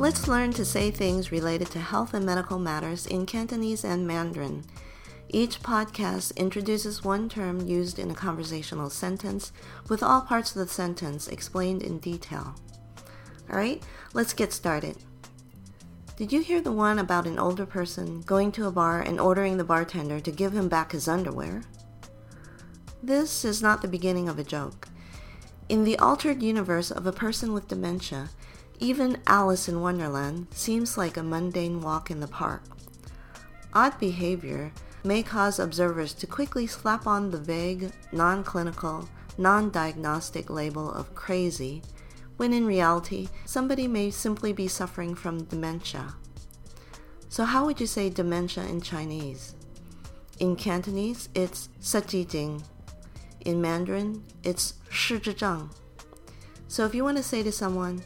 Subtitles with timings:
[0.00, 4.64] Let's learn to say things related to health and medical matters in Cantonese and Mandarin.
[5.28, 9.52] Each podcast introduces one term used in a conversational sentence
[9.88, 12.56] with all parts of the sentence explained in detail.
[13.48, 13.84] Alright,
[14.14, 14.96] let's get started.
[16.16, 19.58] Did you hear the one about an older person going to a bar and ordering
[19.58, 21.62] the bartender to give him back his underwear?
[23.00, 24.88] This is not the beginning of a joke.
[25.68, 28.30] In the altered universe of a person with dementia,
[28.79, 32.63] even Alice in Wonderland seems like a mundane walk in the park.
[33.73, 34.71] Odd behavior
[35.03, 41.13] may cause observers to quickly slap on the vague, non clinical, non diagnostic label of
[41.13, 41.81] crazy,
[42.37, 46.15] when in reality, somebody may simply be suffering from dementia.
[47.27, 49.55] So, how would you say dementia in Chinese?
[50.39, 52.61] In Cantonese, it's 失智症.
[53.41, 55.69] In Mandarin, it's 失智症.
[56.67, 58.01] So, if you want to say to someone,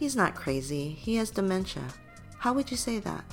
[0.00, 1.82] He's not crazy, he has dementia.
[2.38, 3.24] How would you say that?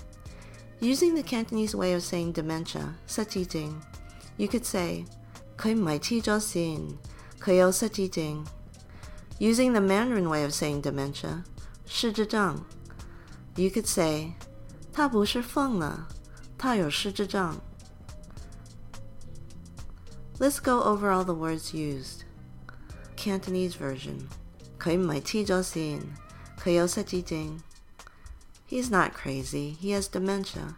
[0.80, 3.82] Using the Cantonese way of saying dementia, 失智症,
[4.38, 5.06] you could say,
[5.58, 6.96] 佢唔系痴咗线，
[7.40, 8.46] 佢有失智症.
[9.40, 11.44] Using the Mandarin way of saying dementia,
[11.86, 12.64] 失智症,
[13.56, 14.34] you could say,
[14.92, 16.08] 他不是疯了，
[16.58, 17.60] 他有失智症.
[20.40, 22.24] Let's go over all the words used.
[23.16, 24.28] Cantonese version.
[24.80, 26.02] 佢唔系痴咗线。
[28.67, 30.77] He's not crazy, he has dementia,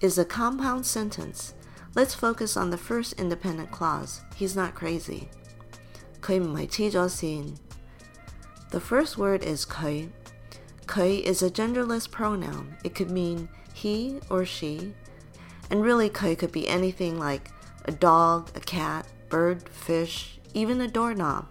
[0.00, 1.52] is a compound sentence.
[1.94, 4.22] Let's focus on the first independent clause.
[4.34, 5.28] He's not crazy.
[8.70, 10.10] The first word is kui.
[10.86, 12.76] Kui is a genderless pronoun.
[12.84, 14.94] It could mean he or she.
[15.70, 17.50] And really, kui could be anything like
[17.84, 21.46] a dog, a cat, bird, fish, even a doorknob.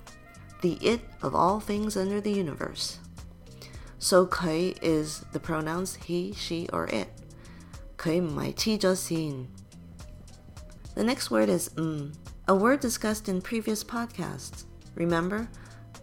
[0.61, 2.99] The it of all things under the universe.
[3.98, 7.08] So 佢 is the pronouns he, she, or it.
[7.98, 9.46] 佢唔系黐咗线.
[10.94, 12.12] The next word is mm,
[12.48, 14.64] a word discussed in previous podcasts.
[14.94, 15.48] Remember,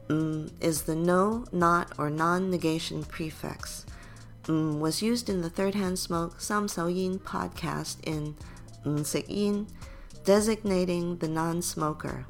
[0.07, 3.85] mm is the no, not, or non-negation prefix.
[4.43, 8.35] Mm was used in the Third Hand Smoke Sam Sao Yin podcast in
[8.85, 9.67] mm Sik Yin,
[10.23, 12.25] designating the non-smoker.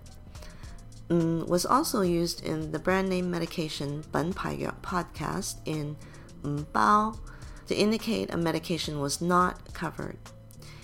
[1.13, 5.95] Mm, was also used in the brand name medication Pai podcast in
[6.43, 7.19] Bao
[7.67, 10.17] to indicate a medication was not covered.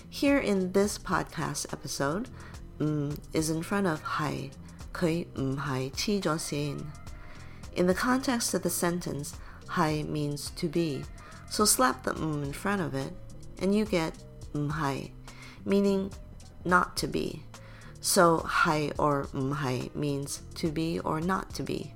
[0.07, 2.29] Here in this podcast episode,
[2.77, 4.51] mm, is in front of hai,
[4.93, 6.21] kui hai chi
[7.75, 9.35] In the context of the sentence,
[9.67, 11.05] hai means to be,
[11.49, 13.13] so slap the mm in front of it,
[13.57, 14.13] and you get
[14.53, 15.09] hai,
[15.65, 16.13] meaning
[16.65, 17.41] not to be.
[18.00, 21.94] So hai or mhai means to be or not to be.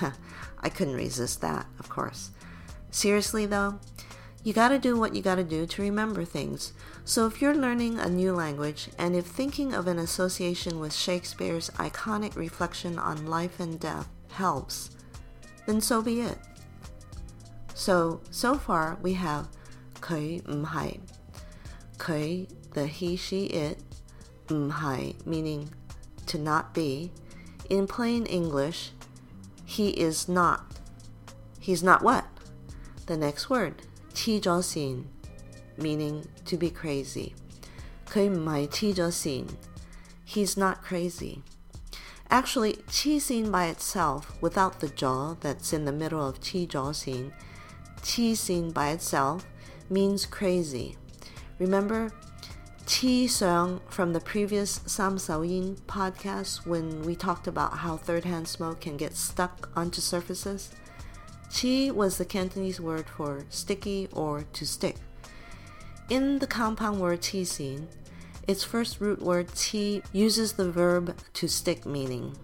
[0.59, 2.31] I couldn't resist that, of course.
[2.91, 3.79] Seriously though,
[4.43, 6.73] you gotta do what you gotta do to remember things.
[7.03, 11.69] So if you're learning a new language and if thinking of an association with Shakespeare's
[11.71, 14.89] iconic reflection on life and death helps,
[15.65, 16.37] then so be it.
[17.73, 19.47] So, so far we have
[20.01, 20.99] 佢唔系
[21.97, 23.79] 佢 the he, she, it,
[24.50, 25.70] mhai, meaning
[26.26, 27.12] to not be.
[27.68, 28.92] In plain English,
[29.64, 30.64] he is not.
[31.58, 32.26] He's not what?
[33.06, 33.82] The next word,
[34.14, 35.08] chi sin,
[35.76, 37.34] meaning to be crazy.
[38.14, 39.48] mai chi sin.
[40.24, 41.42] He's not crazy.
[42.30, 47.32] Actually, chi sin by itself, without the jaw that's in the middle of chi sin,
[48.02, 49.44] chi sin by itself
[49.88, 50.96] means crazy.
[51.58, 52.12] Remember,
[53.00, 58.26] Qi Sung from the previous Sam Sao Yin podcast when we talked about how third
[58.26, 60.70] hand smoke can get stuck onto surfaces.
[61.48, 64.96] Qi was the Cantonese word for sticky or to stick.
[66.10, 67.86] In the compound word qi xin,
[68.46, 72.36] its first root word qi uses the verb to stick meaning.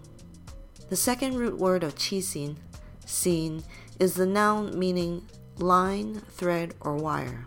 [0.89, 2.55] The second root word of qi xin,
[3.05, 3.63] xin,
[3.99, 5.29] is the noun meaning
[5.59, 7.45] line, thread, or wire.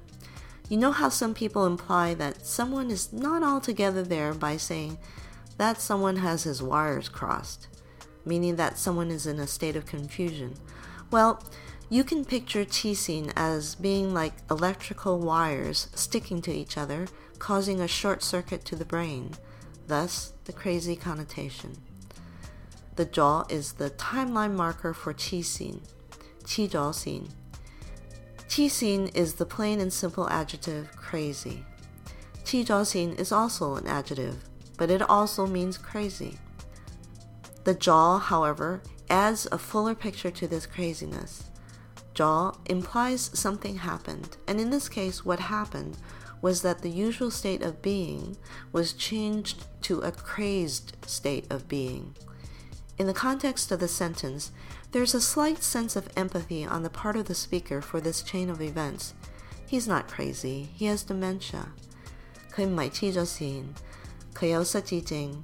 [0.70, 4.99] You know how some people imply that someone is not altogether there by saying
[5.58, 7.67] that someone has his wires crossed,
[8.25, 10.55] meaning that someone is in a state of confusion.
[11.11, 11.43] Well,
[11.88, 17.08] you can picture qixing as being like electrical wires sticking to each other,
[17.40, 19.32] causing a short circuit to the brain,
[19.88, 21.78] thus the crazy connotation.
[22.94, 25.81] The jaw is the timeline marker for qixing,
[26.44, 26.94] qizhao
[28.50, 31.64] Qixin is the plain and simple adjective crazy.
[32.43, 34.43] Qizhaoxin is also an adjective,
[34.76, 36.37] but it also means crazy.
[37.62, 41.44] The jaw, however, adds a fuller picture to this craziness.
[42.12, 45.97] jaw implies something happened, and in this case, what happened
[46.43, 48.37] was that the usual state of being
[48.73, 52.17] was changed to a crazed state of being.
[53.00, 54.51] In the context of the sentence,
[54.91, 58.50] there's a slight sense of empathy on the part of the speaker for this chain
[58.50, 59.13] of events.
[59.67, 61.73] He's not crazy, he has dementia.
[62.56, 63.63] 佢唔系黐咗线，
[64.33, 65.44] 佢有失智症。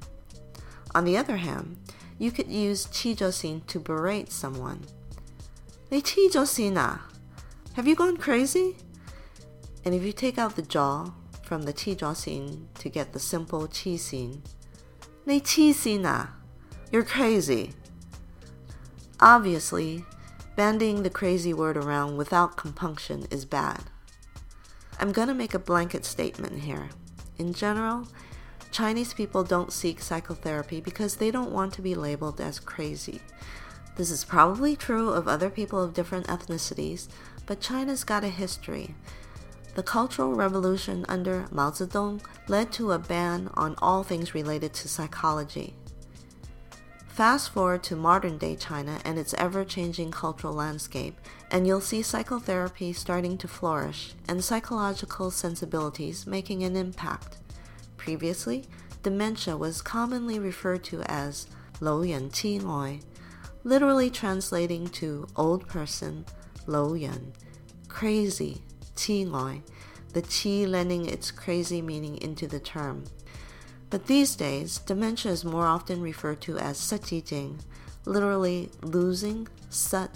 [0.94, 1.76] On the other hand,
[2.18, 4.78] you could use 黐咗线 to berate someone.
[5.90, 7.10] 你黐咗线啊?
[7.76, 8.76] Have you gone crazy?
[9.84, 11.12] And if you take out the jaw
[11.44, 14.38] from the 黐咗线 to get the simple 黐线，
[15.26, 16.35] 你黐线啊?
[16.93, 17.73] You're crazy.
[19.19, 20.05] Obviously,
[20.57, 23.83] bandying the crazy word around without compunction is bad.
[25.01, 26.91] I'm gonna make a blanket statement here.
[27.39, 28.07] In general,
[28.71, 33.21] Chinese people don't seek psychotherapy because they don't want to be labeled as crazy.
[33.97, 37.09] This is probably true of other people of different ethnicities,
[37.47, 38.95] but China's got a history.
[39.75, 44.89] The Cultural Revolution under Mao Zedong led to a ban on all things related to
[44.89, 45.75] psychology.
[47.17, 51.19] Fast forward to modern day China and its ever changing cultural landscape,
[51.51, 57.39] and you'll see psychotherapy starting to flourish and psychological sensibilities making an impact.
[57.97, 58.67] Previously,
[59.03, 61.47] dementia was commonly referred to as
[61.81, 63.01] Lo Yan Qi Ngoi,
[63.65, 66.27] literally translating to old person,
[66.67, 67.33] Lo Yan,
[67.89, 68.61] crazy,
[68.95, 69.63] Qi Ngoi,
[70.13, 73.05] the Qi lending its crazy meaning into the term.
[73.89, 77.61] But these days, dementia is more often referred to as satijing,
[78.05, 80.11] literally losing sat,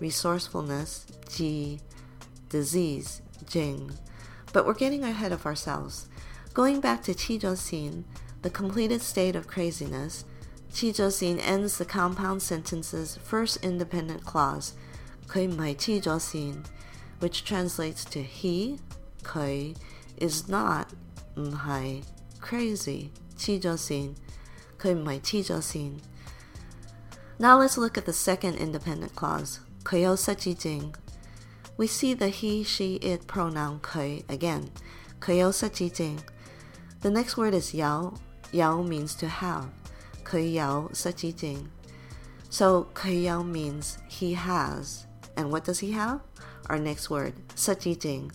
[0.00, 1.80] resourcefulness, ji,
[2.48, 3.92] disease, jing.
[4.52, 6.08] But we're getting ahead of ourselves.
[6.54, 8.04] Going back to Qijōsin,
[8.42, 10.24] the completed state of craziness,
[10.72, 14.74] Qijōsin ends the compound sentence's first independent clause,
[15.26, 16.64] kui mai Qijōsin,
[17.18, 18.78] which translates to he,
[19.22, 19.74] kui,
[20.16, 20.90] is not,
[21.36, 22.04] mhai,
[22.41, 24.15] crazy, 黐咗线，
[24.79, 25.91] 佢唔系黐咗线。
[27.37, 30.93] Now let's look at the second independent clause, 佢有失智症.
[31.77, 34.69] We see the he, she, it pronoun 佢 again,
[35.19, 36.17] 佢有失智症.
[37.01, 38.13] The next word is 有,
[38.51, 39.65] 有 means to have,
[40.23, 41.67] 佢有失智症.
[42.49, 45.01] So 佢有 means he has.
[45.35, 46.21] And what does he have?
[46.69, 48.29] Our next word, 失智症.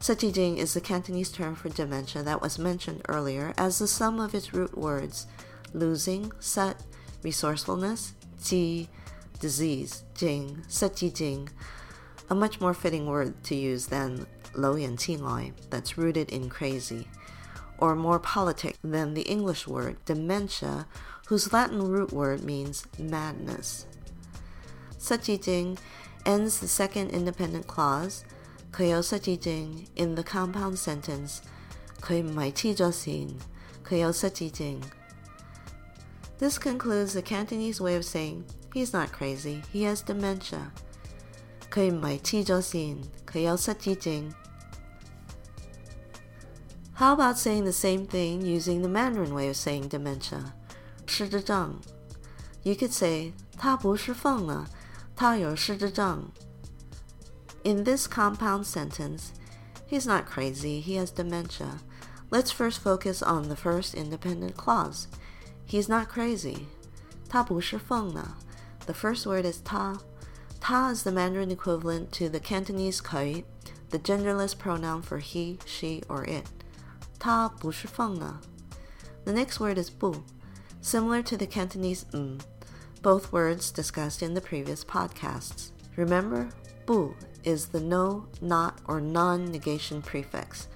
[0.00, 4.34] Sachijing is the Cantonese term for dementia that was mentioned earlier as the sum of
[4.34, 5.26] its root words
[5.74, 6.82] losing, sat,
[7.22, 8.88] resourcefulness, ji,
[9.40, 11.50] disease, jing, sachijing,
[12.30, 17.06] a much more fitting word to use than lo yan qingloi, that's rooted in crazy,
[17.76, 20.86] or more politic than the English word dementia,
[21.26, 23.84] whose Latin root word means madness.
[24.98, 25.76] Sachijing
[26.24, 28.24] ends the second independent clause
[28.71, 31.37] 佢有失智症 in the compound sentence，
[32.01, 33.29] 佢唔系黐咗线，
[33.87, 34.79] 佢有失智症。
[36.37, 38.43] This concludes the Cantonese way of saying
[38.73, 40.71] he's not crazy, he has dementia.
[41.71, 44.33] 佢唔系黐咗线，佢有失智症。
[46.97, 50.53] How about saying the same thing using the Mandarin way of saying dementia?
[51.05, 51.79] 失智症.
[52.63, 54.67] You could say 他不是疯了，
[55.15, 56.29] 他有失智症。
[57.65, 59.33] in this compound sentence,
[59.87, 61.79] he's not crazy, he has dementia.
[62.29, 65.07] Let's first focus on the first independent clause.
[65.65, 66.67] He's not crazy.
[67.27, 68.37] 他不是疯了.
[68.85, 69.99] The first word is ta.
[70.59, 73.43] Ta is the Mandarin equivalent to the Cantonese kai,
[73.89, 76.45] the genderless pronoun for he, she, or it.
[77.17, 78.41] 他不是疯了.
[79.25, 80.23] The next word is bu,
[80.81, 82.37] similar to the Cantonese m,
[83.01, 85.71] both words discussed in the previous podcasts.
[85.95, 86.49] Remember,
[86.85, 90.67] bu is the no, not, or non negation prefix.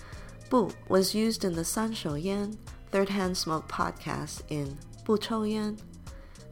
[0.49, 2.57] Bu was used in the San Shou Yan,
[2.91, 5.77] Third Hand Smoke podcast in Bu Chou Yan,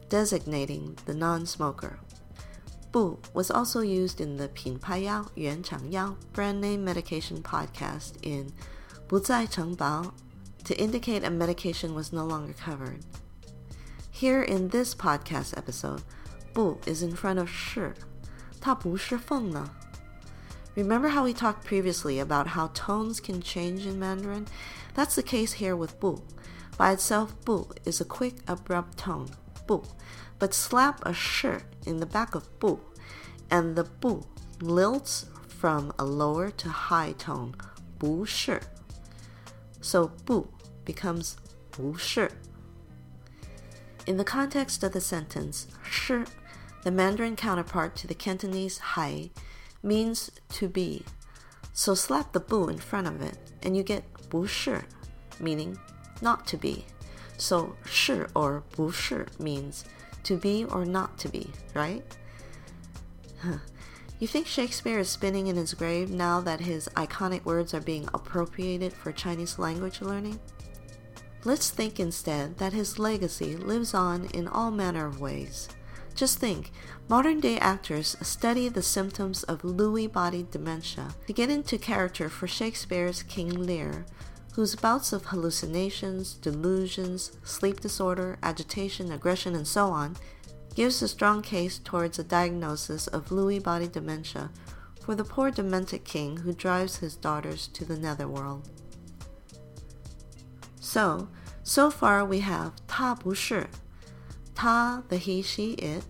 [0.08, 1.98] designating the non smoker.
[2.92, 7.42] Bu was also used in the Pin Pai Yao Yuan Chang Yao brand name medication
[7.42, 8.52] podcast in
[9.08, 10.12] Bu Zai Cheng Bao
[10.64, 13.04] to indicate a medication was no longer covered.
[14.10, 16.02] Here in this podcast episode,
[16.54, 17.92] Bu is in front of shi.
[18.60, 19.70] 他不是疯了。
[20.75, 24.47] Remember how we talked previously about how tones can change in Mandarin?
[24.95, 26.21] That's the case here with bu.
[26.77, 29.29] By itself, bu is a quick, abrupt tone,
[29.67, 29.83] bu.
[30.39, 31.45] But slap a sh
[31.85, 32.79] in the back of bu,
[33.51, 34.23] and the bu
[34.59, 37.55] lilts from a lower to high tone,
[37.99, 38.57] bu shi.
[39.79, 40.47] So bu
[40.85, 41.37] becomes
[41.71, 42.27] bu shi.
[44.07, 46.23] In the context of the sentence, shi,
[46.83, 49.29] the Mandarin counterpart to the Cantonese hai,
[49.82, 51.04] means to be.
[51.72, 54.82] So slap the bu in front of it and you get 不是,
[55.40, 55.78] meaning
[56.20, 56.84] not to be.
[57.36, 59.84] So 是 or 不是 means
[60.24, 62.02] to be or not to be, right?
[63.40, 63.58] Huh.
[64.18, 68.08] You think Shakespeare is spinning in his grave now that his iconic words are being
[68.12, 70.40] appropriated for Chinese language learning?
[71.44, 75.68] Let's think instead that his legacy lives on in all manner of ways.
[76.14, 76.72] Just think,
[77.08, 82.48] modern day actors study the symptoms of Lewy body dementia to get into character for
[82.48, 84.04] Shakespeare's King Lear,
[84.54, 90.16] whose bouts of hallucinations, delusions, sleep disorder, agitation, aggression, and so on
[90.74, 94.50] gives a strong case towards a diagnosis of Lewy body dementia
[95.00, 98.68] for the poor demented king who drives his daughters to the netherworld.
[100.80, 101.28] So,
[101.62, 103.68] so far we have 他不是
[104.54, 106.02] ta the he she it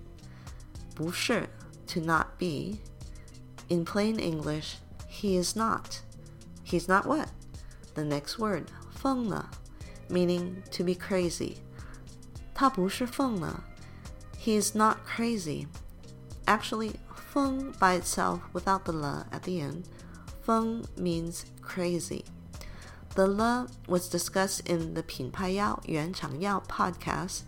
[0.95, 1.49] 不是
[1.87, 2.81] to not be
[3.69, 4.77] in plain English
[5.09, 6.01] he is not
[6.65, 7.29] he's not what
[7.95, 9.51] the next word 疯了
[10.09, 11.59] meaning to be crazy
[12.55, 13.65] 他不是疯了
[14.39, 15.67] he is not crazy
[16.47, 16.95] actually
[17.33, 19.85] 疯 by itself without the la at the end
[20.45, 22.25] 疯 means crazy
[23.15, 27.41] the le was discussed in the 品牌药原厂药 podcast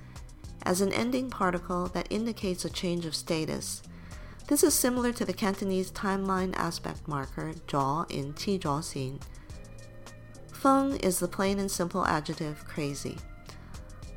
[0.66, 3.82] as an ending particle that indicates a change of status.
[4.48, 9.20] This is similar to the Cantonese timeline aspect marker, jaw, in Qi Jaw Xin.
[10.52, 13.18] Feng is the plain and simple adjective crazy.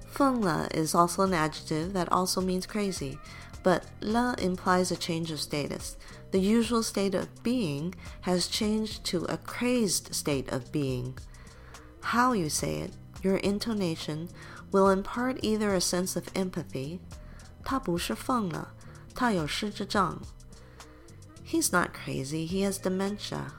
[0.07, 3.19] Feng le is also an adjective that also means crazy,
[3.63, 5.97] but le implies a change of status.
[6.31, 11.19] The usual state of being has changed to a crazed state of being.
[12.01, 14.29] How you say it, your intonation,
[14.72, 17.00] will impart either a sense of empathy,
[17.64, 18.74] 他不是疯了,
[19.14, 20.20] 他有失智症.
[21.46, 23.52] He's not crazy, he has dementia.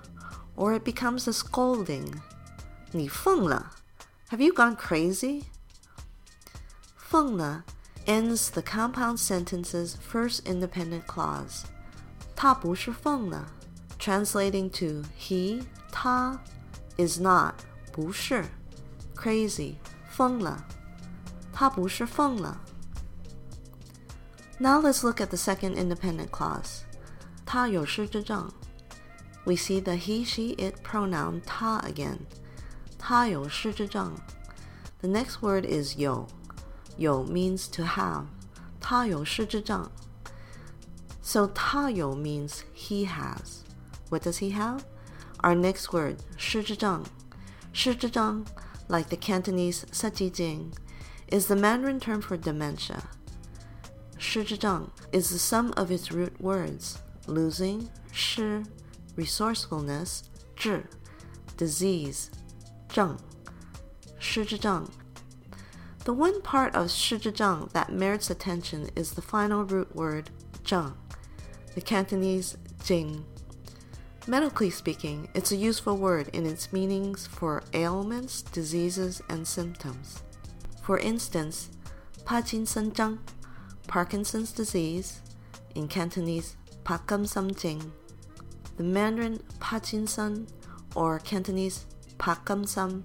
[0.57, 2.21] Or it becomes a scolding.
[2.93, 3.73] 你疯了?
[4.31, 5.45] Have you gone crazy?
[6.97, 7.65] 疯了
[8.07, 11.65] ends the compound sentence's first independent clause.
[12.37, 13.47] 他不是疯了,
[13.99, 16.39] translating to he, 他,
[16.97, 17.55] is not
[17.93, 18.45] 不是
[19.15, 19.77] crazy
[20.11, 20.65] 疯了，
[21.59, 22.61] 他不是疯了。
[24.59, 26.83] Now let's look at the second independent clause.
[27.45, 28.51] 他有失智症.
[29.45, 32.19] We see the he, she, it pronoun 他 again.
[32.99, 34.15] 他有失智症.
[35.01, 36.27] The next word is 有.
[36.97, 38.27] 有 means to have.
[38.81, 39.91] 他有失智症.
[41.23, 43.65] So 他有 means he has.
[44.11, 44.81] What does he have?
[45.43, 47.05] Our next word, 失智症
[47.75, 48.47] Shizhizhang,
[48.89, 50.73] like the Cantonese Sajijing,
[51.32, 53.04] is the Mandarin term for dementia.
[54.18, 58.64] Shizhizhang is the sum of its root words, losing, shi,
[59.16, 60.24] resourcefulness,
[60.58, 60.86] zhi,
[61.58, 62.32] disease,
[62.90, 63.20] zheng,
[64.20, 64.92] shizhizhang.
[66.06, 70.30] The one part of shizhizhang that merits attention is the final root word,
[70.64, 70.94] zheng,
[71.76, 73.26] the Cantonese jing.
[74.28, 80.24] Medically speaking, it's a useful word in its meanings for ailments, diseases, and symptoms.
[80.89, 81.71] For instance,
[82.25, 83.19] Parkinson Zhang,
[83.87, 85.21] Parkinson's disease,
[85.75, 87.93] in Cantonese, Pakam Jing.
[88.77, 90.47] The Mandarin Parkinson
[90.95, 91.87] or Cantonese
[92.19, 93.05] Pakam Sam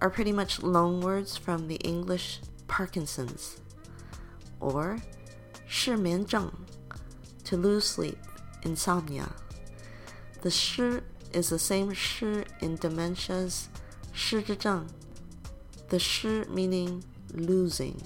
[0.00, 3.60] are pretty much loanwords from the English Parkinson's.
[4.60, 4.98] Or
[5.68, 6.50] 失眠症,
[7.44, 8.18] to lose sleep,
[8.62, 9.28] insomnia.
[10.42, 11.00] The shi
[11.32, 13.68] is the same shi in dementias,
[14.12, 14.86] 失智症.
[15.88, 17.96] The shi meaning losing.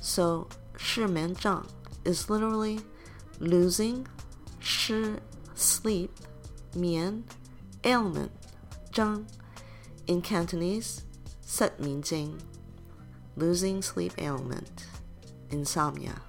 [0.00, 1.64] So 失眠症
[2.04, 2.80] is literally
[3.40, 4.06] losing,
[4.60, 5.20] 失
[5.56, 6.10] sleep,
[6.74, 7.24] 眠
[7.82, 8.30] ailment,
[8.92, 9.26] 症
[10.06, 11.00] in Cantonese,
[11.46, 12.38] 失眠症
[13.36, 14.86] losing sleep ailment,
[15.50, 16.22] insomnia.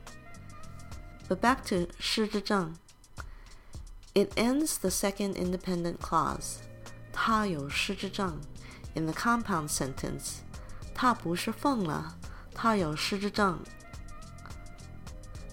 [1.27, 2.75] But back to 失智症
[4.13, 6.59] it ends the second independent clause,
[7.11, 8.39] 他有失智症,
[8.93, 10.37] in the compound sentence,
[10.93, 12.15] 他不是疯了,
[12.59, 13.59] 他有失智症.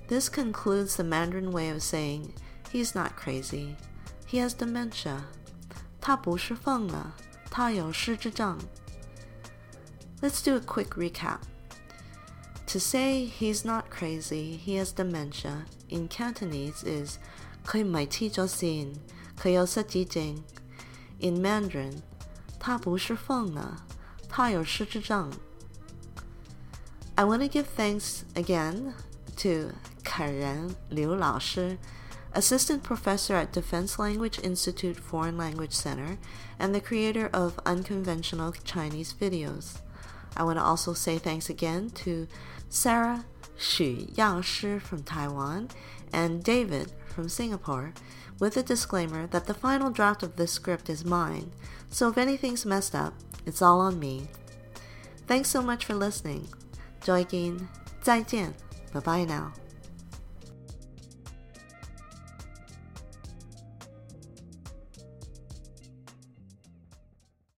[0.08, 2.32] This concludes the Mandarin way of saying
[2.70, 3.76] he's not crazy,
[4.26, 5.22] he has dementia.
[6.00, 7.14] 他不是疯了,
[7.50, 8.58] 他有失智症.
[10.20, 11.38] Let's do a quick recap.
[12.68, 17.18] To say he's not crazy, he has dementia in Cantonese is
[17.66, 18.94] 佢唔系黐咗线，
[19.40, 20.42] 佢有失智症。
[21.20, 22.02] In Mandarin，
[22.58, 23.84] 他不是疯了，
[24.28, 25.30] 他有失智症。
[27.19, 28.93] I want to give thanks again
[29.37, 31.79] to Karen Liu Laoshi,
[32.33, 36.19] assistant professor at Defense Language Institute Foreign Language Center
[36.59, 39.79] and the creator of unconventional Chinese videos.
[40.35, 42.27] I want to also say thanks again to
[42.69, 43.25] Sarah
[43.57, 45.69] Xu Yangshi from Taiwan
[46.13, 47.95] and David from Singapore,
[48.39, 51.51] with a disclaimer that the final draft of this script is mine,
[51.89, 54.27] so if anything's messed up, it's all on me.
[55.25, 56.49] Thanks so much for listening.
[57.07, 57.57] 再见，
[58.01, 58.53] 再见，
[58.91, 59.66] 拜拜 now。